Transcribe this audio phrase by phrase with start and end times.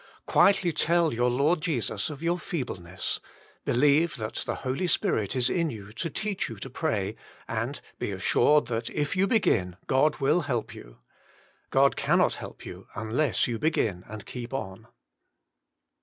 [0.25, 3.19] Quietly tell your Lord Jesus of your feebleness;
[3.65, 7.15] believe that the Holy Spirit is in you to teach you to pray,
[7.47, 10.97] and be assured that if you begin, God will help you.
[11.69, 14.87] God cannot help you unless you begin and keep on.